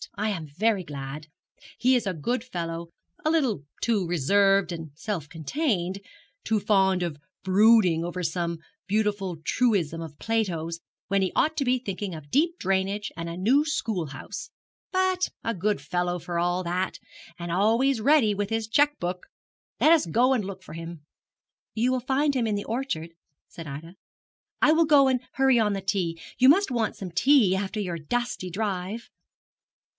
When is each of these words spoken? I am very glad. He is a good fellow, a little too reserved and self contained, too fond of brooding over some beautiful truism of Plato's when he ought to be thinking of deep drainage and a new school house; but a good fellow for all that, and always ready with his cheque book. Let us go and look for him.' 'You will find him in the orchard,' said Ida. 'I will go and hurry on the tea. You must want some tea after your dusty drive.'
I 0.15 0.29
am 0.31 0.47
very 0.47 0.83
glad. 0.83 1.27
He 1.77 1.95
is 1.95 2.07
a 2.07 2.13
good 2.13 2.43
fellow, 2.43 2.89
a 3.23 3.29
little 3.29 3.65
too 3.83 4.05
reserved 4.07 4.71
and 4.71 4.89
self 4.95 5.29
contained, 5.29 5.99
too 6.43 6.59
fond 6.59 7.03
of 7.03 7.19
brooding 7.43 8.03
over 8.03 8.23
some 8.23 8.59
beautiful 8.87 9.37
truism 9.43 10.01
of 10.01 10.17
Plato's 10.17 10.79
when 11.07 11.21
he 11.21 11.31
ought 11.35 11.55
to 11.57 11.65
be 11.65 11.77
thinking 11.77 12.15
of 12.15 12.31
deep 12.31 12.57
drainage 12.57 13.11
and 13.15 13.29
a 13.29 13.37
new 13.37 13.63
school 13.63 14.07
house; 14.07 14.49
but 14.91 15.29
a 15.43 15.53
good 15.53 15.79
fellow 15.79 16.17
for 16.17 16.39
all 16.39 16.63
that, 16.63 16.97
and 17.37 17.51
always 17.51 18.01
ready 18.01 18.33
with 18.33 18.49
his 18.49 18.67
cheque 18.67 18.99
book. 18.99 19.27
Let 19.79 19.91
us 19.91 20.07
go 20.07 20.33
and 20.33 20.43
look 20.43 20.63
for 20.63 20.73
him.' 20.73 21.05
'You 21.75 21.91
will 21.91 21.99
find 21.99 22.35
him 22.35 22.47
in 22.47 22.55
the 22.55 22.65
orchard,' 22.65 23.13
said 23.47 23.67
Ida. 23.67 23.95
'I 24.63 24.71
will 24.73 24.85
go 24.85 25.07
and 25.07 25.21
hurry 25.33 25.59
on 25.59 25.73
the 25.73 25.81
tea. 25.81 26.19
You 26.39 26.49
must 26.49 26.71
want 26.71 26.95
some 26.95 27.11
tea 27.11 27.55
after 27.55 27.79
your 27.79 27.99
dusty 27.99 28.49
drive.' 28.49 29.07